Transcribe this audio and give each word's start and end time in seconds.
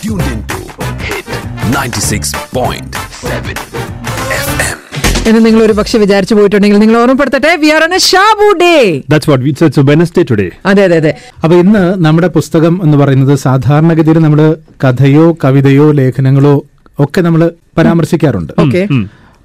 tuned 0.00 0.26
into 0.32 0.58
Hit 1.06 1.26
96.7 1.72 3.54
FM. 4.44 4.76
എന്ന് 5.28 5.40
നിങ്ങൾ 5.46 5.60
ഒരു 5.62 5.74
പക്ഷെ 5.78 5.96
വിചാരിച്ചു 5.98 6.34
പോയിട്ടുണ്ടെങ്കിൽ 6.34 6.78
നിങ്ങൾ 6.82 6.96
ഓർമ്മപ്പെടുത്തട്ടെ. 7.00 7.50
We 7.62 7.68
are 7.76 7.82
a 7.88 8.00
Shabu 8.08 8.46
day 8.62 8.74
that's 9.12 9.30
what 9.30 9.44
it's 9.50 9.64
it's 9.68 9.84
Wednesday 9.90 10.22
today 10.30 10.46
അതെ 10.70 10.82
അതെ 10.88 10.96
അതെ. 11.02 11.12
അപ്പൊ 11.44 11.54
ഇന്ന് 11.62 11.82
നമ്മുടെ 12.06 12.28
പുസ്തകം 12.36 12.74
എന്ന് 12.84 12.96
പറയുന്നത് 13.02 13.34
സാധാരണഗതിയിൽ 13.46 14.18
നമ്മൾ 14.26 14.40
കഥയോ 14.84 15.26
കവിതയോ 15.44 15.86
ലേഖനങ്ങളോ 16.00 16.54
ഒക്കെ 16.98 17.20
നമ്മൾ 17.20 17.42
പരാമർശിക്കാറുണ്ട്. 17.78 18.52
ഓക്കെ 18.64 18.82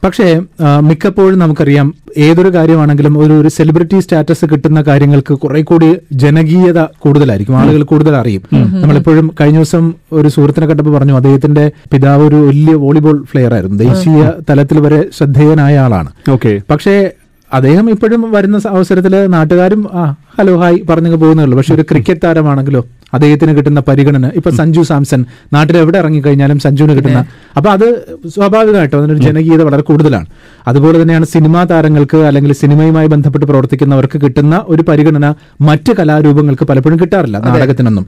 പക്ഷേ 0.04 0.42
മിക്കപ്പോഴും 0.80 1.40
നമുക്കറിയാം 1.40 1.94
ഏതൊരു 2.18 2.54
കാര്യമാണെങ്കിലും 2.54 3.20
ഒരു 3.20 3.34
ഒരു 3.34 3.48
സെലിബ്രിറ്റി 3.48 4.00
സ്റ്റാറ്റസ് 4.00 4.46
കിട്ടുന്ന 4.46 4.82
കാര്യങ്ങൾക്ക് 4.82 5.34
കുറെ 5.34 5.62
കൂടി 5.62 5.96
ജനകീയത 6.12 6.82
കൂടുതലായിരിക്കും. 6.82 7.58
ആളുകൾ 7.58 7.84
കൂടുതൽ 7.84 8.16
അറിയും. 8.16 8.42
നമ്മളെപ്പോഴും 8.82 9.32
കഴിഞ്ഞ 9.42 9.58
ദിവസം 9.58 9.94
ഒരു 10.12 10.28
സുഹൃത്തിനെ 10.28 10.68
കണ്ടപ്പോൾ 10.68 10.98
പറഞ്ഞു 10.98 11.14
അദ്ദേഹത്തിന്റെ 11.14 11.72
പിതാവ് 11.92 12.24
ഒരു 12.28 12.36
വലിയ 12.36 12.74
വോളിബോൾ 12.74 13.18
പ്ലെയർ 13.34 13.54
ആയിരുന്നു. 13.54 13.84
ദേശീയ 13.84 14.32
തലത്തിൽ 14.50 14.80
വരെ 14.80 15.06
ശ്രദ്ധേയനായ 15.18 15.78
ആളാണ്. 15.78 16.12
ഓക്കെ. 16.32 16.62
പക്ഷേ 16.70 17.12
അദ്ദേഹം 17.54 17.90
ഇപ്പോഴും 17.90 18.32
വരുന്ന 18.32 18.58
അവസരത്തിൽ 18.58 18.68
അവസരത്തിൽ 18.68 19.28
നാട്ടുകാരും 19.28 19.90
ആ 19.94 20.16
ഹലോ 20.40 20.60
ഹായ് 20.62 20.78
പറഞ്ഞു 20.90 21.16
പോകുന്നുള്ളൂ 21.16 21.58
പക്ഷെ 21.58 21.76
ഒരു 21.76 21.82
ക്രിക്കറ്റ് 21.82 22.22
താരമാണെങ്കിലോ 22.24 22.86
അദ്ദേഹത്തിന് 23.14 23.58
കിട്ടുന്ന 23.58 23.80
പരിഗണന. 23.88 24.32
ഇപ്പൊ 24.36 24.50
സഞ്ജു 24.50 24.82
സാംസൺ 24.82 25.26
നാട്ടിൽ 25.54 25.78
എവിടെ 25.78 25.98
ഇറങ്ങിക്കഴിഞ്ഞാലും 25.98 26.60
സഞ്ജുവിന് 26.60 26.96
കിട്ടുന്ന. 26.98 27.26
അപ്പൊ 27.58 27.70
അത് 27.72 27.88
സ്വാഭാവികമായിട്ടും 28.30 28.98
അതിനൊരു 29.00 29.20
ജനകീയത 29.20 29.62
വളരെ 29.62 29.82
കൂടുതലാണ്. 29.82 30.26
അതുപോലെ 30.68 31.02
തന്നെയാണ് 31.02 31.26
സിനിമാ 31.26 31.64
താരങ്ങൾക്ക് 31.64 32.18
അല്ലെങ്കിൽ 32.18 32.54
സിനിമയുമായി 32.54 33.08
ബന്ധപ്പെട്ട് 33.08 33.46
പ്രവർത്തിക്കുന്നവർക്ക് 33.46 34.22
കിട്ടുന്ന 34.24 34.62
ഒരു 34.68 34.82
പരിഗണന 34.82 35.34
മറ്റ് 35.62 35.94
കലാരൂപങ്ങൾക്ക് 36.00 36.66
പലപ്പോഴും 36.66 37.00
കിട്ടാറില്ല. 37.00 37.38
നാടകത്തിനൊന്നും. 37.40 38.08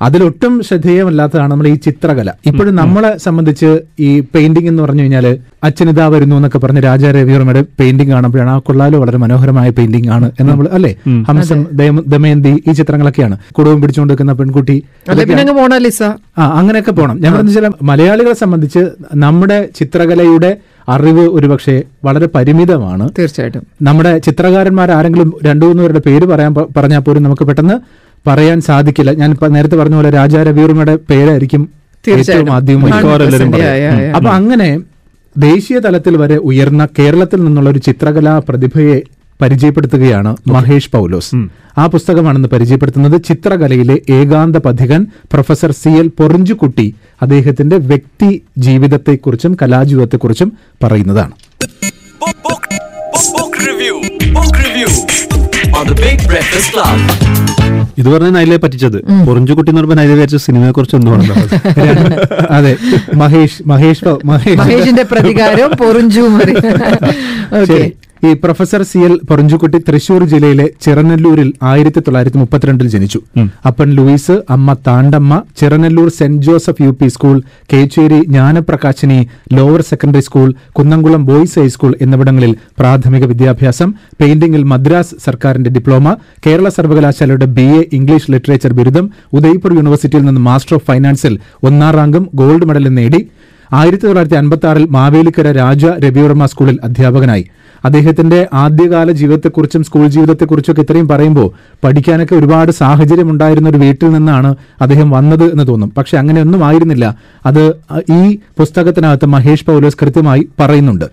അതിലൊട്ടും 0.00 0.62
ശ്രദ്ധേയമല്ലാത്തതാണ് 0.62 1.50
നമ്മൾ 1.50 1.68
ഈ 1.68 1.74
ചിത്രകല. 1.86 2.28
ഇപ്പോഴും 2.46 2.74
നമ്മളെ 2.74 3.18
സംബന്ധിച്ച് 3.18 3.68
ഈ 4.00 4.20
പെയിന്റിംഗ് 4.34 4.68
എന്ന് 4.68 4.82
പറഞ്ഞു 4.82 5.02
കഴിഞ്ഞാൽ 5.02 5.26
അച്ഛനിതാ 5.64 6.06
വരുന്നു 6.06 6.36
എന്നൊക്കെ 6.36 6.58
പറഞ്ഞ് 6.58 6.82
രാജാ 6.82 7.10
രവിവർമ്മയുടെ 7.10 7.64
പെയിന്റിംഗ് 7.80 8.12
കാണുമ്പോഴാണ് 8.12 8.50
ആ 8.50 8.58
കൊള്ളാലോ 8.58 8.98
വളരെ 8.98 9.18
മനോഹരമായ 9.18 9.70
പെയിന്റിംഗ് 9.70 10.10
ആണ് 10.10 10.30
എന്ന് 10.40 10.50
നമ്മൾ 10.52 10.68
അല്ലേ? 10.72 10.92
ഹംസം 11.28 11.60
ദമയന്തി 12.14 12.52
ഈ 12.68 12.72
ചിത്രങ്ങളൊക്കെയാണ്. 12.72 13.36
കുടുംബം 13.52 13.80
പിടിച്ചുകൊണ്ട് 13.82 14.12
നിൽക്കുന്ന 14.12 14.32
പെൺകുട്ടി 14.32 14.76
മോണാലിസ 15.60 16.02
ആ 16.38 16.44
അങ്ങനെയൊക്കെ 16.58 16.92
പോകണം 16.92 17.16
ഞാൻ 17.22 17.32
പറഞ്ഞു 17.34 17.52
ചില 17.52 17.70
മലയാളികളെ 17.82 18.34
സംബന്ധിച്ച് 18.34 18.82
നമ്മുടെ 19.14 19.68
ചിത്രകലയുടെ 19.78 20.50
അറിവ് 20.88 21.24
ഒരുപക്ഷെ 21.28 21.74
വളരെ 22.04 22.26
പരിമിതമാണ്. 22.34 23.04
തീർച്ചയായിട്ടും. 23.18 23.62
നമ്മുടെ 23.82 24.18
ചിത്രകാരന്മാർ 24.18 24.90
ആരെങ്കിലും 24.90 25.28
രണ്ടു 25.44 25.64
മൂന്ന് 25.66 25.82
പേരുടെ 25.82 26.02
പേര് 26.06 26.24
പറയാൻ 26.24 26.54
പറഞ്ഞാൽ 26.76 26.98
പോലും 26.98 27.22
നമുക്ക് 27.22 27.42
പെട്ടെന്ന് 27.42 27.76
പറയാൻ 28.26 28.60
സാധിക്കില്ല. 28.60 29.12
ഞാൻ 29.12 29.30
ഇപ്പൊ 29.30 29.46
നേരത്തെ 29.48 29.76
പറഞ്ഞ 29.76 29.94
പോലെ 29.94 30.10
രാജാ 30.10 30.42
രവിവർമ്മയുടെ 30.48 30.96
പേരായിരിക്കും 31.10 31.62
ഏറ്റവും 31.62 32.16
തീർച്ചയായിട്ടും 32.16 32.52
ആദ്യം. 32.56 32.84
അപ്പൊ 34.16 34.30
അങ്ങനെ 34.30 34.68
ദേശീയ 35.36 35.78
തലത്തിൽ 35.78 36.16
വരെ 36.16 36.36
ഉയർന്ന 36.50 36.82
കേരളത്തിൽ 36.98 37.44
നിന്നുള്ള 37.44 37.70
ഒരു 37.70 37.78
ചിത്രകലാ 37.78 38.34
പ്രതിഭയെ 38.48 38.96
പരിചയപ്പെടുത്തുകയാണ് 39.40 40.30
മഹേഷ് 40.46 40.90
പൗലോസ്. 40.90 41.30
ആ 41.78 41.86
പുസ്തകമാണെന്ന് 41.86 42.48
പരിചയപ്പെടുത്തുന്നത് 42.48 43.16
ചിത്രകലയിലെ 43.28 43.96
ഏകാന്ത 44.10 44.56
പഥികൻ 44.56 45.06
പ്രൊഫസർ 45.32 45.72
സി 45.72 45.92
എൽ 46.00 46.08
പൊറിഞ്ചുകുട്ടി 46.18 46.86
അദ്ദേഹത്തിന്റെ 47.22 47.76
വ്യക്തി 47.90 48.30
ജീവിതത്തെക്കുറിച്ചും 48.58 49.54
കലാജീവിതത്തെക്കുറിച്ചും 49.62 50.52
പറയുന്നതാണ്. 50.84 51.34
On 55.72 55.86
the 55.86 55.96
Big 55.96 56.18
Breakfast 56.24 56.68
Club. 56.74 56.98
ഇത് 57.98 58.08
പറഞ്ഞ 58.08 58.28
നൈലെ 58.30 58.56
പറ്റിച്ചത്. 58.56 58.96
പൊറിഞ്ചുകുട്ടി 59.26 59.70
എന്ന് 59.70 59.80
പറഞ്ഞ 59.80 59.94
നൈലെ 59.94 60.14
വിചാരിച്ച 60.14 60.38
സിനിമയെ 60.44 60.70
കുറിച്ച് 60.70 60.96
ഒന്നും 60.96 61.12
അതെ 62.56 62.72
മഹേഷ് 63.16 63.58
മഹേഷ് 63.66 64.12
മഹേഷിന്റെ 64.60 65.04
പ്രതികാരം 65.12 65.70
പൊറിഞ്ചു 65.80 66.22
ശരി. 67.70 67.86
ഈ 68.22 68.30
professor 68.42 68.82
C 68.88 68.98
L 69.06 69.14
Poranjukutty 69.28 69.78
Thrissur 69.86 70.22
ജില്ലയിലെ 70.32 70.66
ചിറനല്ലൂരിൽ 70.84 71.48
ആയിരത്തി 71.70 72.00
തൊള്ളായിരത്തി 72.06 72.38
മുപ്പത്തിരണ്ടിൽ 72.42 72.88
ജനിച്ചു 72.94 73.18
അപ്പൻ 73.68 73.88
ലൂയിസ് 73.96 74.34
അമ്മ 74.56 74.74
Thandamma 74.88 75.38
Chiranellur 75.60 76.08
Saint 76.18 76.42
Joseph 76.46 76.82
U 76.84 76.90
P 77.00 77.08
school 77.14 77.36
Kecheri 77.72 78.18
Jnanaprakashini 78.28 79.18
lower 79.56 79.82
secondary 79.90 80.22
school 80.28 80.48
Kunnamkulam 80.78 81.22
boys 81.30 81.58
high school 81.62 81.94
എന്നിവിടങ്ങളിൽ 82.06 82.52
പ്രാഥമിക 82.80 83.26
വിദ്യാഭ്യാസം 83.32 83.90
പെയിന്റിംഗിൽ 84.20 84.64
മദ്രാസ് 84.72 85.16
സർക്കാരിന്റെ 85.26 85.72
ഡിപ്ലോമ 85.76 86.14
കേരള 86.46 86.68
സർവകലാശാലയുടെ 86.76 87.48
ബി 87.56 87.66
എ 87.78 87.82
ഇംഗ്ലീഷ് 87.98 88.30
ലിറ്ററേച്ചർ 88.34 88.74
ബിരുദം 88.80 89.08
ഉദയ്പൂർ 89.38 89.74
യൂണിവേഴ്സിറ്റിയിൽ 89.78 90.24
നിന്ന് 90.28 90.44
മാസ്റ്റർ 90.50 90.76
ഓഫ് 90.78 90.86
ഫൈനാൻസിൽ 90.90 91.34
ഒന്നാം 91.70 91.94
റാങ്കും 91.98 92.26
ഗോൾഡ് 92.42 92.68
മെഡലും 92.70 92.94
നേടി. 93.00 93.20
ആയിരത്തി 93.70 94.06
തൊള്ളായിരത്തി 94.06 94.38
അൻപത്തി 94.40 94.66
ആറിൽ 94.70 94.84
മാവേലിക്കര 94.96 95.50
രാജ 95.58 95.84
രവിവർമ്മ 96.04 96.46
സ്കൂളിൽ 96.52 96.76
അധ്യാപകനായി. 96.86 97.44
അദ്ദേഹത്തിന്റെ 97.84 98.48
ആദ്യകാല 98.54 99.12
ജീവിതത്തെക്കുറിച്ചും 99.12 99.84
സ്കൂൾ 99.84 100.06
ജീവിതത്തെക്കുറിച്ചും 100.06 100.72
ഒക്കെ 100.72 100.82
ഇത്രയും 100.82 101.08
പറയുമ്പോൾ 101.08 101.50
പഠിക്കാനൊക്കെ 101.84 102.34
ഒരുപാട് 102.34 102.72
സാഹചര്യം 102.72 103.30
ഉണ്ടായിരുന്ന 103.30 103.68
ഒരു 103.68 103.76
വീട്ടിൽ 103.76 104.10
നിന്നാണ് 104.10 104.54
അദ്ദേഹം 104.80 105.10
വന്നത് 105.10 105.44
എന്ന് 105.44 105.66
തോന്നും. 105.66 105.92
പക്ഷെ 105.96 106.18
അങ്ങനെയൊന്നും 106.18 106.64
ആയിരുന്നില്ല. 106.64 107.16
അത് 107.46 107.68
ഈ 108.12 108.38
പുസ്തകത്തിനകത്ത് 108.58 109.26
മഹേഷ് 109.26 109.66
പൗലോസ് 109.66 109.96
കൃത്യമായി 110.02 110.48
പറയുന്നുണ്ട്. 110.60 111.04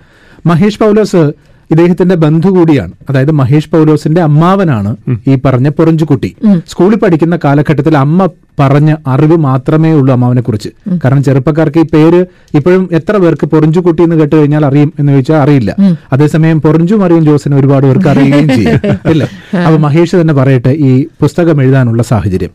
മഹേഷ് 0.46 0.80
പൗലോസ് 0.80 1.32
ഇദ്ദേഹത്തിന്റെ 1.72 2.16
ബന്ധു 2.16 2.50
കൂടിയാണ്. 2.50 2.94
അതായത് 3.10 3.32
മഹേഷ് 3.32 3.70
പൗലോസിന്റെ 3.70 4.22
അമ്മാവനാണ് 4.22 4.92
ഈ 5.28 5.36
പറഞ്ഞ 5.46 5.70
പൊറഞ്ചുകുട്ടി. 5.70 6.36
സ്കൂളിൽ 6.68 6.96
പഠിക്കുന്ന 6.96 7.40
കാലഘട്ടത്തിൽ 7.46 7.98
അമ്മ 7.98 8.28
പറഞ്ഞ 8.60 8.96
അറിവ് 9.08 9.38
മാത്രമേ 9.38 9.94
ഉള്ളൂ 9.94 10.14
അമ്മാവനെ 10.14 10.42
കുറിച്ച്. 10.42 10.70
കാരണം 11.04 11.24
ചെറുപ്പക്കാർക്ക് 11.24 11.80
ഈ 11.80 11.88
പേര് 11.94 12.20
ഇപ്പോഴും 12.58 12.90
എത്ര 12.92 13.18
പേർക്ക് 13.18 13.46
പൊറിഞ്ചുകുട്ടി 13.46 14.04
എന്ന് 14.04 14.16
കേട്ട് 14.16 14.36
കഴിഞ്ഞാൽ 14.36 14.66
അറിയും 14.66 14.94
എന്ന് 15.00 15.12
ചോദിച്ചാൽ 15.12 15.38
അറിയില്ല. 15.38 15.72
അതേസമയം 16.14 16.62
പൊറിഞ്ചു 16.62 16.96
മറിയും 16.96 17.26
ജോസിന് 17.26 17.56
ഒരുപാട് 17.56 17.86
പേർക്ക് 17.86 18.08
അറിയുകയും 18.08 18.50
ചെയ്യും. 18.58 18.80
അല്ലേ 19.06 19.28
അപ്പൊ 19.66 19.78
മഹേഷ് 19.78 20.16
തന്നെ 20.16 20.34
പറയട്ടെ 20.34 20.70
ഈ 20.90 20.92
പുസ്തകം 21.22 21.62
എഴുതാനുള്ള 21.62 22.04
സാഹചര്യം. 22.04 22.52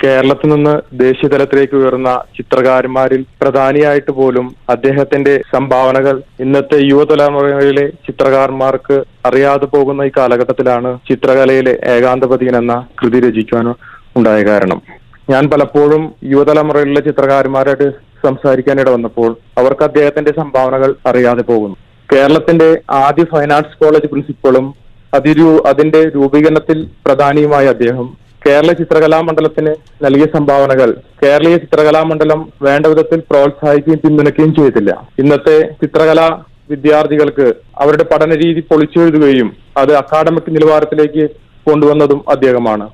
കേരളത്തിൽ 0.00 0.48
നിന്ന് 0.52 0.72
ദേശീയ 1.00 1.28
തലത്തിലേക്ക് 1.28 1.76
ഉയർന്ന 1.78 2.08
ചിത്രകാരന്മാരിൽ 2.36 3.20
പ്രധാനിയായിട്ട് 3.40 4.12
പോലും 4.12 4.46
അദ്ദേഹത്തിന്റെ 4.74 5.34
സംഭാവനകൾ 5.52 6.14
ഇന്നത്തെ 6.44 6.78
യുവതലമുറയിലെ 6.84 7.86
ചിത്രകാരന്മാർക്ക് 8.06 8.96
അറിയാതെ 9.28 9.66
പോകുന്ന 9.74 10.08
ഈ 10.08 10.12
കാലഘട്ടത്തിലാണ് 10.16 10.90
ചിത്രകലയിലെ 11.08 11.74
ഏകാന്തപതിയൻ 11.94 12.56
എന്ന 12.56 12.74
കൃതി 13.00 13.20
രചിക്കുവാൻ 13.24 13.68
ഉണ്ടായ 14.16 14.40
കാരണം. 14.44 14.80
ഞാൻ 15.28 15.44
പലപ്പോഴും 15.52 16.02
യുവതലമുറയിലെ 16.32 17.02
ചിത്രകാരന്മാരായിട്ട് 17.06 17.88
സംസാരിക്കാനിട 18.24 18.88
വന്നപ്പോൾ 18.90 19.30
അവർക്ക് 19.60 19.84
അദ്ദേഹത്തിന്റെ 19.86 20.32
സംഭാവനകൾ 20.40 20.90
അറിയാതെ 21.10 21.44
പോകുന്നു. 21.48 21.76
കേരളത്തിന്റെ 22.08 22.68
ആദ്യ 23.02 23.24
ഫൈൻ 23.32 23.52
ആർട്സ് 23.52 23.78
കോളേജ് 23.80 24.10
പ്രിൻസിപ്പളും 24.12 24.66
അതിരു 25.12 25.48
അതിന്റെ 25.70 26.00
രൂപീകരണത്തിൽ 26.14 26.78
പ്രധാനിയുമായ 27.06 27.64
അദ്ദേഹം 27.74 28.06
കേരള 28.46 28.70
ചിത്രകലാ 28.78 29.18
മണ്ഡലത്തിന് 29.26 29.72
നൽകിയ 30.04 30.26
സംഭാവനകൾ 30.34 30.90
കേരളീയ 31.20 31.56
ചിത്രകലാ 31.62 32.00
മണ്ഡലം 32.08 32.40
വേണ്ട 32.66 32.86
വിധത്തിൽ 32.92 33.20
പ്രോത്സാഹിക്കുകയും 33.30 34.00
പിന്തുണയ്ക്കുകയും 34.02 34.52
ചെയ്തില്ല 34.58 34.90
ഇന്നത്തെ 35.20 35.56
ചിത്രകലാ 35.82 36.26
വിദ്യാർത്ഥികൾക്ക് 36.72 37.46
അവരുടെ 37.82 38.04
പഠന 38.10 38.36
രീതി 38.42 38.60
പൊളിച്ചെഴുതുകയും 38.70 39.48
അത് 39.80 39.92
അക്കാഡമിക് 40.00 40.50
നിലവാരത്തിലേക്ക് 40.56 41.24
കൊണ്ടുവന്നതും 41.68 42.20
അദ്ദേഹമാണ്. 42.34 42.86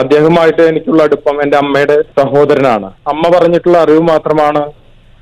അദ്ദേഹമായിട്ട് 0.00 0.62
എനിക്കുള്ള 0.70 1.02
അടുപ്പം 1.08 1.36
എന്റെ 1.44 1.56
അമ്മയുടെ 1.62 1.96
സഹോദരനാണ്. 2.18 2.88
അമ്മ 3.12 3.22
പറഞ്ഞിട്ടുള്ള 3.36 3.78
അറിവ് 3.84 4.02
മാത്രമാണ് 4.12 4.62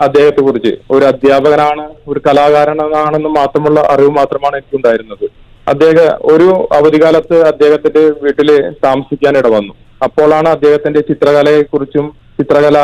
അദ്ദേഹത്തെ 0.06 0.40
കുറിച്ച് 0.46 0.72
ഒരു 0.94 1.04
അധ്യാപകനാണ് 1.10 1.84
ഒരു 2.10 2.20
കലാകാരനാണെന്ന് 2.26 3.30
മാത്രമുള്ള 3.40 3.80
അറിവ് 3.94 4.12
മാത്രമാണ് 4.20 4.56
എനിക്കുണ്ടായിരുന്നത്. 4.60 5.26
അദ്ദേഹം 5.70 6.08
ഒരു 6.32 6.48
അവധികാലത്ത് 6.78 7.36
അദ്ദേഹത്തിന്റെ 7.50 8.02
വീട്ടിൽ 8.24 8.48
താമസിക്കാൻ 8.84 9.34
ഇട 9.40 9.46
വന്നു. 9.56 9.72
അപ്പോഴാണ് 10.06 10.48
അദ്ദേഹത്തിന്റെ 10.56 11.00
ചിത്രകലയെ 11.10 11.62
കുറിച്ചും 11.72 12.06
ചിത്രകല 12.38 12.78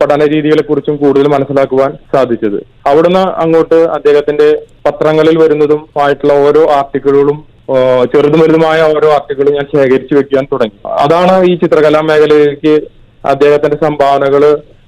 പഠന 0.00 0.24
രീതികളെ 0.32 0.62
കുറിച്ചും 0.66 0.96
കൂടുതൽ 1.00 1.26
മനസ്സിലാക്കുവാൻ 1.34 1.90
സാധിച്ചത്. 2.12 2.58
അവിടുന്ന് 2.90 3.24
അങ്ങോട്ട് 3.42 3.78
അദ്ദേഹത്തിന്റെ 3.96 4.48
പത്രങ്ങളിൽ 4.86 5.36
വരുന്നതും 5.42 5.80
ആയിട്ടുള്ള 6.04 6.34
ഓരോ 6.46 6.62
ആർട്ടിക്കിളുകളും 6.78 7.38
ചെറുതും 8.12 8.40
വലുതുമായ 8.42 8.78
ഓരോ 8.94 9.08
ആർട്ടിക്കിളും 9.16 9.54
ഞാൻ 9.56 9.66
ശേഖരിച്ചു 9.72 10.14
വെക്കാൻ 10.18 10.44
തുടങ്ങി. 10.52 10.78
അതാണ് 11.02 11.34
ഈ 11.50 11.52
ചിത്രകലാ 11.62 12.00
മേഖലയിലേക്ക് 12.10 12.72
അദ്ദേഹത്തിന്റെ 13.24 13.78
സംഭാവനകൾ 13.86 14.44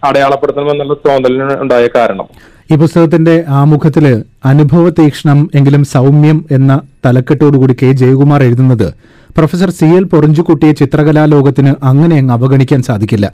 അടയാളപ്പെടുത്തണമെന്നുള്ള 0.08 0.94
തോന്നലിന് 1.06 1.56
ഉണ്ടായ 1.64 1.86
കാരണം. 1.96 2.28
ഈ 2.70 2.76
പുസ്തകത്തിന്റെ 2.76 3.44
ആമുഖത്തിൽ 3.48 4.04
അനുഭവ 4.44 4.88
തീക്ഷ്ണം 4.90 5.50
എങ്കിലും 5.54 5.84
സൗമ്യം 5.84 6.44
എന്ന 6.50 6.80
തലക്കെട്ടോടുകൂടി 7.06 7.76
കെ. 7.82 7.92
ജയകുമാർ 7.92 8.42
എഴുതുന്നത് 8.42 8.94
പ്രൊഫസർ 9.36 9.70
സി. 9.70 9.84
എൽ. 9.84 10.04
പൊറിഞ്ചുകുട്ടിയെ 10.04 10.72
ചിത്രകലാ 10.72 11.24
ലോകത്തിന് 11.24 11.74
അങ്ങനെ 11.82 12.16
അങ്ങ് 12.16 12.32
അവഗണിക്കാൻ 12.32 12.82
സാധിക്കില്ല. 12.82 13.26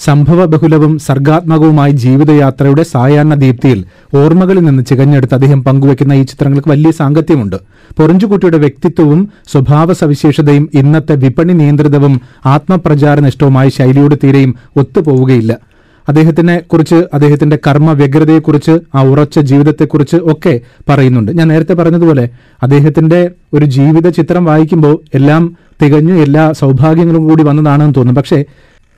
സംഭവ 0.00 0.44
ബഹുലവും 0.44 0.98
സർഗാത്മകവുമായ 0.98 1.90
ജീവിതയാത്രയുടെ 1.90 2.82
സായാഹ്ന 2.82 3.34
ദീപ്തിയിൽ 3.34 3.84
ഓർമ്മകളിൽ 4.16 4.64
നിന്ന് 4.64 4.82
ചികഞ്ഞെടുത്ത് 4.82 5.34
അദ്ദേഹം 5.34 5.64
പങ്കുവെക്കുന്ന 5.64 6.12
ഈ 6.12 6.22
ചിത്രങ്ങൾക്ക് 6.22 6.68
വലിയ 6.68 6.90
സാങ്കത്യമുണ്ട്. 6.90 7.56
പൊറിഞ്ചുകുട്ടിയുടെ 7.98 8.58
വ്യക്തിത്വവും 8.58 9.20
സ്വഭാവ 9.52 9.92
സവിശേഷതയും 9.92 10.70
ഇന്നത്തെ 10.74 11.14
വിപണി 11.14 11.52
നിയന്ത്രിതവും 11.52 12.20
ആത്മപ്രചാരനിഷ്ഠവുമായ 12.46 13.68
ശൈലിയോട് 13.68 14.14
തീരെയും 14.24 14.54
ഒത്തുപോവുകയില്ല. 14.76 15.69
അദ്ദേഹത്തിനെ 16.08 16.58
കുറിച്ച് 16.58 16.94
അദ്ദേഹത്തിന്റെ 17.14 17.58
കർമ്മ 17.66 17.92
വ്യഗ്രതയെക്കുറിച്ച് 17.92 18.78
ആ 18.94 19.02
ഉറച്ച 19.02 19.38
ജീവിതത്തെക്കുറിച്ച് 19.38 20.16
ഒക്കെ 20.16 20.60
പറയുന്നുണ്ട്. 20.88 21.32
ഞാൻ 21.32 21.48
നേരത്തെ 21.48 21.74
പറഞ്ഞതുപോലെ 21.74 22.28
അദ്ദേഹത്തിന്റെ 22.62 23.30
ഒരു 23.54 23.64
ജീവിത 23.64 24.08
ചിത്രം 24.08 24.44
വായിക്കുമ്പോൾ 24.44 25.00
എല്ലാം 25.14 25.56
തികഞ്ഞു 25.82 26.14
എല്ലാ 26.14 26.52
സൗഭാഗ്യങ്ങളും 26.52 27.28
കൂടി 27.28 27.42
വന്നതാണെന്ന് 27.42 27.94
തോന്നുന്നു. 27.94 28.20
പക്ഷേ 28.20 28.44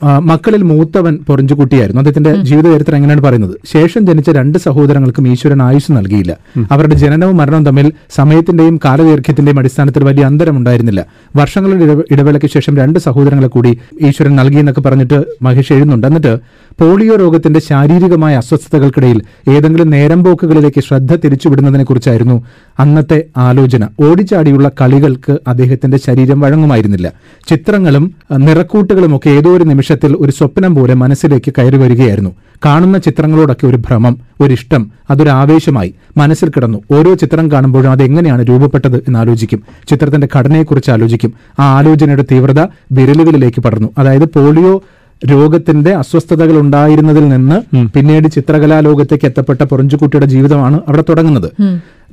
മക്കളിൽ 0.03 0.63
മൂത്തവൻ 0.63 1.19
പൊറിഞ്ചുകുട്ടിയായിരുന്നു. 1.29 2.01
അദ്ദേഹത്തിന്റെ 2.01 2.35
ജീവിത 2.43 2.73
ചരിത്രം 2.73 2.97
എങ്ങനെയാണ് 2.97 3.23
പറയുന്നത്? 3.23 3.57
ശേഷം 3.73 4.07
ജനിച്ച 4.07 4.31
രണ്ട് 4.31 4.59
സഹോദരങ്ങൾക്കും 4.59 5.29
ഈശ്വരൻ 5.29 5.63
ആയുസ് 5.63 5.93
നൽകിയില്ല. 5.93 6.37
അവരുടെ 6.73 6.95
ജനനവും 6.95 7.37
മരണവും 7.37 7.65
തമ്മിൽ 7.65 7.93
സമയത്തിന്റെയും 8.15 8.81
കാലദൈർഘ്യത്തിന്റെയും 8.85 9.59
അടിസ്ഥാനത്തിൽ 9.59 10.05
വലിയ 10.05 10.25
അന്തരം 10.25 10.57
ഉണ്ടായിരുന്നില്ല 10.57 11.07
വർഷങ്ങളുടെ 11.37 12.03
ഇടവേളയ്ക്ക് 12.11 12.47
ശേഷം 12.47 12.77
രണ്ട് 12.77 12.99
സഹോദരങ്ങളെ 12.99 13.49
കൂടി 13.49 13.79
ഈശ്വരൻ 14.03 14.37
നൽകിയെന്നൊക്കെ 14.37 14.81
പറഞ്ഞിട്ട് 14.81 15.25
മഹേഷ് 15.43 15.73
എഴുതുന്നുണ്ട്. 15.73 16.07
എന്നിട്ട് 16.07 16.39
പോളിയോ 16.81 17.17
രോഗത്തിന്റെ 17.17 17.61
ശാരീരികമായ 17.61 18.37
അസ്വസ്ഥതകൾക്കിടയിൽ 18.37 19.23
ഏതെങ്കിലും 19.51 19.91
നേരമ്പോക്കുകളിലേക്ക് 19.91 20.81
ശ്രദ്ധ 20.81 21.15
തിരിച്ചുവിടുന്നതിനെക്കുറിച്ചായിരുന്നു 21.15 22.45
അന്നത്തെ 22.79 23.25
ആലോചന. 23.37 23.89
ഓടിച്ചാടിയുള്ള 24.01 24.71
കളികൾക്ക് 24.81 25.39
അദ്ദേഹത്തിന്റെ 25.49 25.99
ശരീരം 26.07 26.41
വഴങ്ങുമായിരുന്നില്ല. 26.41 27.13
ചിത്രങ്ങളും 27.49 28.15
അഹ്, 28.31 28.49
നിറക്കൂട്ടുകളും 28.49 29.17
ഒക്കെ 29.17 29.31
ഏതോ 29.31 29.57
ഒരു 29.57 29.65
നിമിഷത്തിൽ 29.65 30.17
ഒരു 30.21 30.31
സ്വപ്നം 30.31 30.75
പോലെ 30.75 30.95
മനസ്സിലേക്ക് 30.95 31.53
കയറി 31.59 31.77
വരികയായിരുന്നു. 31.77 32.31
കാണുന്ന 32.67 32.99
ചിത്രങ്ങളോടൊക്കെ 32.99 33.67
ഒരു 33.67 33.77
ഭ്രമം 33.77 34.17
ഒരിഷ്ടം 34.41 34.91
അതൊരു 35.11 35.29
ആവേശമായി 35.31 35.95
മനസ്സിൽ 36.17 36.49
കിടന്നു. 36.49 36.79
ഓരോ 36.95 37.15
ചിത്രം 37.15 37.53
കാണുമ്പോഴും 37.53 37.91
അത് 37.91 38.03
എങ്ങനെയാണ് 38.03 38.49
രൂപപ്പെട്ടത് 38.49 38.97
എന്ന് 38.97 39.19
ആലോചിക്കും 39.19 39.63
ചിത്രത്തിന്റെ 39.91 40.29
ഘടനയെക്കുറിച്ച് 40.37 40.91
ആലോചിക്കും. 40.91 41.35
ആ 41.61 41.65
ആലോചനയുടെ 41.79 42.25
തീവ്രത 42.33 42.61
വിരലുകളിലേക്ക് 42.93 43.61
പടർന്നു. 43.61 43.89
അതായത് 43.99 44.25
പോളിയോ 44.25 44.83
രോഗത്തിന്റെ 45.27 45.95
അസ്വസ്ഥതകൾ 45.95 46.61
ഉണ്ടായിരുന്നതിൽ 46.61 47.29
നിന്ന് 47.29 47.77
പിന്നീട് 47.95 48.29
ചിത്രകലാ 48.29 48.81
ലോകത്തേക്ക് 48.81 49.25
എത്തപ്പെട്ട 49.25 49.63
പൊറഞ്ചുകുട്ടിയുടെ 49.63 50.27
ജീവിതമാണ് 50.27 50.81
അവിടെ 50.89 51.05
തുടങ്ങുന്നത്. 51.09 51.51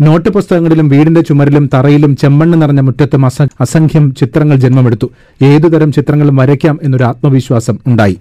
നോട്ട് 0.01 0.29
പുസ്തകങ്ങളിലും 0.29 0.89
വീടിന്റെ 0.89 1.21
ചുമരിലും 1.21 1.69
തറയിലും 1.73 2.15
ചെമ്മണ്ണ് 2.15 2.61
നിറഞ്ഞ 2.61 2.79
മുറ്റത്തും 2.79 3.25
അസ- 3.25 3.47
അസംഖ്യം 3.61 4.15
ചിത്രങ്ങൾ 4.15 4.55
ജന്മമെടുത്തു. 4.55 5.11
ഏതുതരം 5.41 5.91
ചിത്രങ്ങളും 5.91 6.35
വരയ്ക്കാം 6.35 6.79
എന്നൊരു 6.83 7.03
ആത്മവിശ്വാസം 7.03 7.79
ഉണ്ടായി. 7.87 8.17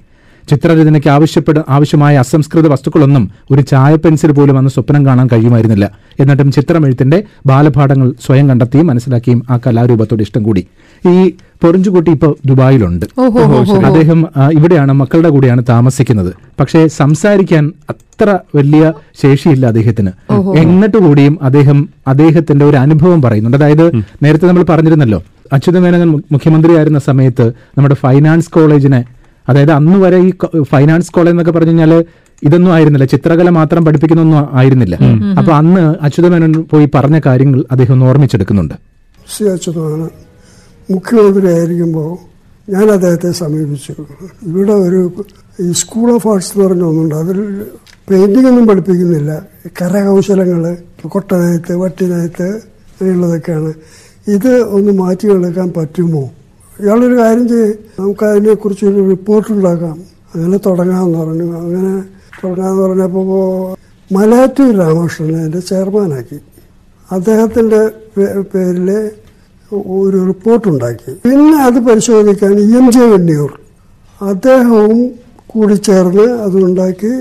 ചിത്രരചനയ്ക്ക് 0.51 1.09
ആവശ്യപ്പെട 1.09 1.59
ആവശ്യമായ 1.69 2.17
അസംസ്കൃത 2.17 2.67
വസ്തുക്കളൊന്നും 2.69 3.31
ഒരു 3.51 3.63
ചായ 3.63 3.97
പെൻസിൽ 3.97 4.33
പോലും 4.33 4.59
അന്ന് 4.59 4.71
സ്വപ്നം 4.71 5.07
കാണാൻ 5.07 5.29
കഴിയുമായിരുന്നില്ല. 5.33 5.91
എന്നിട്ടും 6.21 6.53
ചിത്രമെഴുത്തിന്റെ 6.53 7.25
ബാലപാഠങ്ങൾ 7.47 8.13
സ്വയം 8.27 8.49
കണ്ടെത്തിയും 8.49 8.87
മനസ്സിലാക്കിയും 8.87 9.43
ആ 9.51 9.57
കലാരൂപത്തോട് 9.57 10.23
ഇഷ്ടം 10.23 10.43
കൂടി. 10.43 10.67
ഈ 11.09 11.33
പൊറിഞ്ചുകുട്ടി 11.63 12.11
ഇപ്പോൾ 12.11 12.37
ദുബായിലുണ്ട്. 12.47 13.07
അദ്ദേഹം 13.85 14.27
ഇവിടെയാണ് 14.53 14.93
മക്കളുടെ 14.93 15.29
കൂടെയാണ് 15.29 15.63
താമസിക്കുന്നത്. 15.69 16.33
പക്ഷേ 16.61 16.87
സംസാരിക്കാൻ 16.87 17.73
അത്ര 17.91 18.39
വലിയ 18.55 18.93
ശേഷിയില്ല 19.23 19.67
അദ്ദേഹത്തിന്. 19.67 20.11
എന്നിട്ട് 20.59 20.97
കൂടിയും 20.97 21.39
അദ്ദേഹം 21.43 21.89
അദ്ദേഹത്തിന്റെ 22.09 22.65
ഒരു 22.65 22.77
അനുഭവം 22.77 23.23
പറയുന്നുണ്ട്. 23.23 23.57
അതായത് 23.57 23.87
നേരത്തെ 24.23 24.47
നമ്മൾ 24.47 24.63
പറഞ്ഞിരുന്നല്ലോ 24.63 25.23
അച്യുതമേനകൻ 25.53 26.09
മുഖ്യമന്ത്രിയായിരുന്ന 26.33 26.99
സമയത്ത് 26.99 27.49
നമ്മുടെ 27.49 27.95
ഫൈനാൻസ് 27.95 28.51
കോളേജിനെ 28.51 29.05
അതായത് 29.49 29.73
അന്ന് 29.73 29.99
വരെ 29.99 30.19
ഈ 30.19 30.33
ഫൈനാൻസ് 30.63 31.13
കോളേജ് 31.13 31.33
എന്നൊക്കെ 31.33 31.53
പറഞ്ഞു 31.53 31.69
കഴിഞ്ഞാൽ 31.69 32.05
ഇതൊന്നും 32.43 32.73
ആയിരുന്നില്ല. 32.73 33.05
ചിത്രകല 33.05 33.49
മാത്രം 33.49 33.85
പഠിപ്പിക്കുന്നൊന്നും 33.85 34.49
ആയിരുന്നില്ല. 34.53 34.99
അപ്പൊ 35.39 35.53
അന്ന് 35.53 36.05
അച്യുതമേനോൻ 36.05 36.53
പോയി 36.53 36.89
പറഞ്ഞ 36.95 37.21
കാര്യങ്ങൾ 37.27 37.65
അദ്ദേഹം 37.71 37.93
ഒന്ന് 37.93 38.07
ഓർമ്മിച്ചെടുക്കുന്നുണ്ട്. 38.07 38.75
സി 39.37 39.45
അച്യുതമാണ് 39.45 40.09
മുഖ്യമന്ത്രിയായിരിക്കുമ്പോൾ 40.91 42.11
ഞാൻ 42.73 42.91
അദ്ദേഹത്തെ 42.91 43.31
സമീപിച്ചു. 43.33 43.95
ഇവിടെ 44.43 44.73
ഒരു 44.73 45.25
ഈ 45.61 45.73
സ്കൂൾ 45.73 46.13
ഓഫ് 46.13 46.29
ആർട്സ് 46.29 46.53
എന്ന് 46.55 46.69
പറഞ്ഞ 46.69 46.83
ഒന്നുണ്ട്. 46.83 47.15
അതിൽ 47.15 47.39
പെയിന്റിംഗ് 48.11 48.49
ഒന്നും 48.49 48.67
പഠിപ്പിക്കുന്നില്ല. 48.67 49.43
കരകൗശലങ്ങൾ 49.83 50.77
കൊട്ടനയത്ത് 51.09 51.77
വട്ടിനയത്ത് 51.77 52.49
അങ്ങനെയുള്ളതൊക്കെയാണ്. 53.01 53.73
ഇത് 54.29 54.61
ഒന്ന് 54.61 54.93
മാറ്റി 54.93 55.27
മാറ്റിയെടുക്കാൻ 55.27 55.73
പറ്റുമോ? 55.77 56.31
ഇയാളൊരു 56.83 57.17
കാര്യം 57.19 57.49
ചെയ്ത് 57.49 57.71
നമുക്ക് 58.01 58.25
അതിനെക്കുറിച്ചൊരു 58.25 59.09
റിപ്പോർട്ട് 59.09 59.53
ഉണ്ടാക്കാം 59.53 59.97
അങ്ങനെ 60.35 60.57
തുടങ്ങാമെന്ന് 60.67 61.19
പറഞ്ഞു. 61.19 61.57
അങ്ങനെ 61.59 61.93
തുടങ്ങാമെന്ന് 62.43 62.83
പറഞ്ഞപ്പോൾ 62.83 63.77
മലയാറ്റൂർ 64.13 64.77
രാമകൃഷ്ണനെ 64.77 65.45
എന്റെ 65.45 65.61
ചെയർമാനാക്കി. 65.61 66.39
അദ്ദേഹത്തിന്റെ 67.13 67.81
പേരിൽ 68.55 69.11
ഒരു 69.75 70.19
റിപ്പോർട്ടുണ്ടാക്കി. 70.27 71.13
പിന്നെ 71.25 71.59
അത് 71.63 71.79
പരിശോധിക്കാൻ 71.89 72.53
ഇ 72.53 72.77
എം 72.77 72.93
ജെ 72.93 73.05
വെണ്ണിയൂർ. 73.07 73.51
അദ്ദേഹവും 74.23 75.11
കൂടി 75.47 75.75
ചേർന്ന് 75.75 76.27
അതുണ്ടാക്കി. 76.47 77.13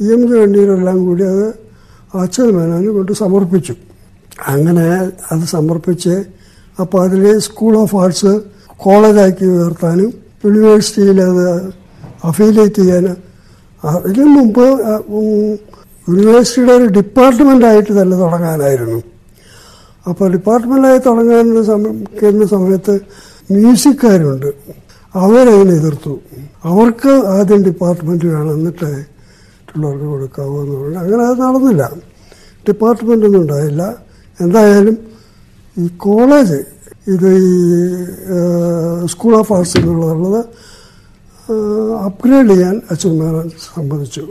ഇ 0.00 0.12
എം 0.12 0.28
ജെ 0.28 0.34
വെണ്ണിയൂരെല്ലാം 0.34 1.06
കൂടി 1.06 1.24
അത് 1.24 1.46
അച്ഛൻ 2.14 2.48
മേനോന് 2.56 2.86
കൊണ്ട് 2.86 3.12
സമർപ്പിച്ചു. 3.12 3.74
അങ്ങനെ 4.46 4.86
അത് 5.32 5.44
സമർപ്പിച്ച് 5.44 6.24
അപ്പോൾ 6.80 7.04
അതിൽ 7.04 7.38
സ്കൂൾ 7.38 7.76
ഓഫ് 7.76 7.96
ആർട്സ് 7.96 8.32
കോളേജാക്കി 8.82 9.44
ഉയർത്താനും 9.44 10.10
യൂണിവേഴ്സിറ്റിയിൽ 10.44 11.20
അത് 11.22 11.44
അഫിലിയേറ്റ് 12.24 12.74
ചെയ്യാനും 12.74 13.16
അതിനു 13.84 14.24
മുമ്പ് 14.24 14.64
യൂണിവേഴ്സിറ്റിയുടെ 16.08 16.72
ഒരു 16.72 16.86
ഡിപ്പാർട്ട്മെന്റായിട്ട് 16.86 18.02
തന്നെ 18.02 18.16
തുടങ്ങാനായിരുന്നു. 18.16 19.02
അപ്പോൾ 20.08 20.32
ഡിപ്പാർട്ട്മെന്റായി 20.32 20.98
തുടങ്ങാൻ 20.98 21.64
ശ്രമിക്കുന്ന 21.64 22.46
സമയത്ത് 22.46 23.00
മ്യൂസിക്കാരുണ്ട്. 23.50 24.48
അവരതിനെ 25.14 25.74
എതിർത്തു. 25.74 26.20
അവർക്ക് 26.64 27.12
ആദ്യം 27.26 27.62
ഡിപ്പാർട്ട്മെന്റ് 27.64 28.26
വേണം 28.26 28.54
എന്നിട്ട് 28.54 28.84
മറ്റുള്ളവർക്ക് 28.84 30.04
കൊടുക്കാവൂ 30.04 30.62
എന്ന് 30.62 30.76
പറഞ്ഞു. 30.76 30.98
അങ്ങനെ 30.98 31.22
അത് 31.24 31.40
നടന്നില്ല. 31.40 31.90
ഡിപ്പാർട്ട്മെന്റൊന്നും 32.68 33.40
ഉണ്ടായില്ല. 33.40 33.94
എന്തായാലും 34.40 34.98
ഈ 35.78 35.88
കോളേജ് 35.88 36.58
ഇത് 37.06 37.28
ഈ 37.36 39.06
സ്കൂൾ 39.06 39.36
ഓഫ് 39.36 39.52
ആർട്സ് 39.52 39.76
എന്നുള്ളത് 39.78 40.44
അപ്ഗ്രേഡ് 42.04 42.50
ചെയ്യാൻ 42.50 42.80
അച്യുതമേനോൻ 42.90 43.50
സമ്മതിച്ചു. 43.74 44.24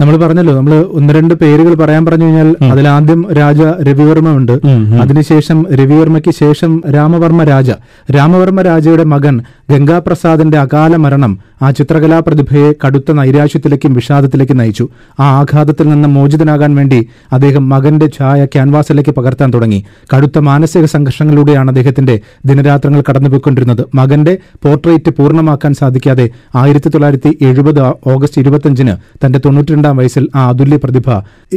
നമ്മൾ 0.00 0.16
പറഞ്ഞല്ലോ 0.16 0.52
നമ്മൾ 0.56 0.74
ഒന്ന് 0.98 1.12
രണ്ട് 1.14 1.34
പേരുകൾ 1.34 1.74
പറയാൻ 1.74 2.04
പറഞ്ഞു 2.06 2.24
കഴിഞ്ഞാൽ 2.24 2.48
അതിൽ 2.72 2.88
ആദ്യം 2.88 3.32
രാജ 3.38 3.60
രവിവർമ്മ 3.88 4.30
ഉണ്ട്. 4.36 4.52
അതിനുശേഷം 5.02 5.58
രവിവർമ്മയ്ക്ക് 5.72 6.32
ശേഷം 6.40 6.82
രാമവർമ്മ 6.94 7.44
രാജ. 7.44 7.70
രാമവർമ്മ 8.16 8.62
രാജയുടെ 8.62 9.04
മകൻ 9.04 9.34
ഗംഗാപ്രസാദിന്റെ 9.70 10.58
അകാല 10.58 10.96
മരണം 10.96 11.32
ആ 11.62 11.70
ചിത്രകലാ 11.70 12.18
പ്രതിഭയെ 12.26 12.68
കടുത്ത 12.84 13.12
നൈരാശ്യത്തിലേക്കും 13.12 13.92
വിഷാദത്തിലേക്കും 13.94 14.56
നയിച്ചു. 14.56 14.84
ആ 15.20 15.26
ആഘാതത്തിൽ 15.40 15.88
നിന്ന് 15.88 16.08
മോചിതനാകാൻ 16.08 16.74
വേണ്ടി 16.74 17.00
അദ്ദേഹം 17.32 17.68
മകന്റെ 17.68 18.06
ഛായ 18.18 18.44
ക്യാൻവാസിലേക്ക് 18.44 19.10
പകർത്താൻ 19.10 19.50
തുടങ്ങി. 19.54 19.80
കടുത്ത 20.14 20.38
മാനസിക 20.38 20.84
സംഘർഷങ്ങളിലൂടെയാണ് 20.84 21.70
അദ്ദേഹത്തിന്റെ 21.70 22.20
ദിനരാത്രങ്ങൾ 22.46 23.02
കടന്നുപോയിക്കൊണ്ടിരുന്നത്. 23.08 23.84
മകന്റെ 23.94 24.34
പോർട്രേറ്റ് 24.64 25.12
പൂർണമാക്കാൻ 25.18 25.74
സാധിക്കാതെ 25.74 26.26
ആയിരത്തി 26.54 26.88
തൊള്ളായിരത്തി 26.88 27.38
എഴുപത് 27.42 27.82
ഓഗസ്റ്റ് 28.14 28.40
ഇരുപത്തിയഞ്ചിന് 28.40 28.96
തന്റെ 29.26 29.40
തൊണ്ണൂറ്റിരണ്ടാം 29.46 29.88
വയസ്സിൽ 29.92 30.28
ആ 30.36 30.48
അതുല്യ 30.48 30.76
പ്രതിഭ 30.76 31.10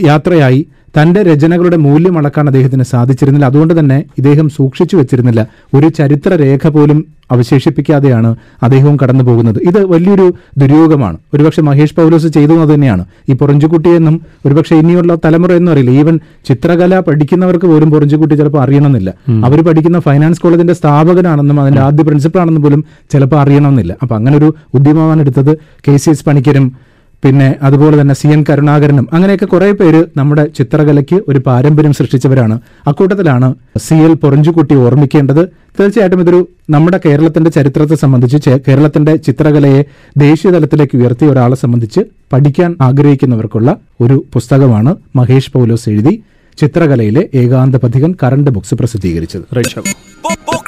യാത്രയായി. 0.03 0.67
തന്റെ 1.01 1.23
രചനകളുടെ 1.23 1.77
മൂല്യം 1.77 2.17
അളക്കാൻ 2.17 2.47
അദ്ദേഹത്തിന് 2.47 2.83
സാധിച്ചിരുന്നില്ല. 2.83 3.45
അതുകൊണ്ട് 3.45 3.79
തന്നെ 3.79 4.03
ഇദ്ദേഹം 4.17 4.49
സൂക്ഷിച്ചു 4.49 4.95
വെച്ചിരുന്നില്ല. 4.95 5.47
ഒരു 5.73 5.89
ചരിത്ര 5.89 6.35
രേഖ 6.35 6.67
പോലും 6.67 7.05
അവശേഷിപ്പിക്കാതെയാണ് 7.31 8.35
അദ്ദേഹവും 8.63 8.97
കടന്നു 9.03 9.23
പോകുന്നത്. 9.23 9.59
ഇത് 9.63 9.85
വലിയൊരു 9.85 10.33
ദുര്യോഗമാണ്. 10.57 11.17
ഒരുപക്ഷെ 11.33 11.61
മഹേഷ് 11.61 11.95
പൗലോസ് 11.95 12.27
ചെയ്തു 12.27 12.73
തന്നെയാണ്. 12.73 13.05
ഈ 13.29 13.33
പൊറഞ്ചുകുട്ടിയെന്നും 13.33 14.21
ഒരുപക്ഷെ 14.45 14.75
ഇനിയുള്ള 14.75 15.17
തലമുറ 15.25 15.51
എന്നും 15.51 15.71
അറിയില്ല. 15.71 15.91
ഈവൻ 15.91 16.19
ചിത്രകല 16.45 16.99
പഠിക്കുന്നവർക്ക് 16.99 17.65
പോലും 17.65 17.91
പൊറഞ്ചുകുട്ടി 17.91 18.35
ചിലപ്പോൾ 18.35 18.61
അറിയണമെന്നില്ല. 18.63 19.13
അവർ 19.45 19.61
പഠിക്കുന്ന 19.61 19.99
ഫൈനാൻസ് 19.99 20.41
കോളേജിന്റെ 20.41 20.73
സ്ഥാപകനാണെന്നും 20.73 21.61
അതിന്റെ 21.61 21.81
ആദ്യ 21.81 22.03
പ്രിൻസിപ്പളാണെന്നും 22.03 22.63
പോലും 22.63 22.85
ചിലപ്പോൾ 23.11 23.39
അറിയണമെന്നില്ല. 23.39 23.95
അപ്പൊ 24.01 24.15
അങ്ങനെ 24.15 24.37
ഒരു 24.37 24.55
ഉദ്യമമാണ് 24.73 25.21
എടുത്തത് 25.21 25.57
കെ 25.57 25.97
സി 25.97 26.09
എസ് 26.09 26.25
പണിക്കരും 26.25 26.92
പിന്നെ 27.23 27.47
അതുപോലെ 27.63 27.95
തന്നെ 27.99 28.15
സി 28.19 28.27
എൻ 28.27 28.41
കരുണാകരനും 28.47 29.05
അങ്ങനെയൊക്കെ 29.13 29.47
കുറെ 29.47 29.67
പേര് 29.73 30.01
നമ്മുടെ 30.17 30.43
ചിത്രകലയ്ക്ക് 30.57 31.17
ഒരു 31.29 31.39
പാരമ്പര്യം 31.45 31.93
സൃഷ്ടിച്ചവരാണ് 31.93 32.55
അക്കൂട്ടത്തിലാണ് 32.87 33.49
സി 33.79 33.97
എൽ 34.05 34.13
പൊറഞ്ചുകുട്ടി 34.23 34.75
ഓർമ്മിക്കേണ്ടത് 34.83 35.43
തീർച്ചയായിട്ടും 35.77 36.21
ഇതൊരു 36.23 36.41
നമ്മുടെ 36.69 36.97
കേരളത്തിന്റെ 37.05 37.51
ചരിത്രത്തെ 37.57 37.97
സംബന്ധിച്ച് 38.03 38.53
കേരളത്തിന്റെ 38.67 39.13
ചിത്രകലയെ 39.27 39.81
ദേശീയ 40.17 40.51
തലത്തിലേക്ക് 40.51 40.97
ഉയർത്തിയ 40.97 41.29
ഒരാളെ 41.29 41.57
സംബന്ധിച്ച് 41.63 42.03
പഠിക്കാൻ 42.31 42.71
ആഗ്രഹിക്കുന്നവർക്കുള്ള 42.81 43.71
ഒരു 43.99 44.17
പുസ്തകമാണ് 44.35 44.93
മഹേഷ് 45.15 45.51
പൗലോസ് 45.51 45.87
എഴുതി 45.89 46.15
ചിത്രകലയിലെ 46.57 47.23
ഏകാന്ത 47.35 47.77
പഥികൻ 47.77 48.13
കറണ്ട് 48.23 48.51
ബുക്സ് 48.51 48.77
പ്രസിദ്ധീകരിച്ചത് 48.81 49.47
right 49.57 49.73
Shabu 49.75 49.93
Book, 50.25 50.41
book, 50.45 50.67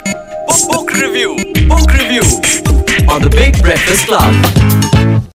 book, 0.69 0.89
book 1.69 1.91
review. 1.93 2.25
On 3.09 3.19
the 3.19 3.31
Big 3.31 3.55
Breakfast 3.59 4.05
Club. 4.07 5.31